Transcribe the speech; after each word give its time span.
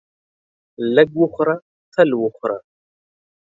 لږ 0.95 1.09
وخوره 1.21 1.55
تل 1.93 2.09
وخوره. 2.21 2.57